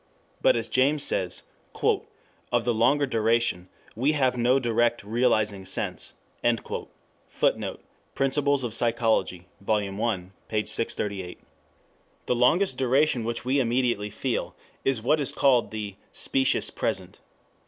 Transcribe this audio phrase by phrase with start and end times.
[0.41, 1.43] But as James says,
[1.83, 6.15] "of the longer duration we have no direct 'realizing' sense."
[7.27, 7.83] [Footnote:
[8.15, 9.75] Principles of Psychology, Vol.
[10.01, 10.65] I, p.
[10.65, 11.37] 638.]
[12.25, 17.19] The longest duration which we immediately feel is what is called the "specious present."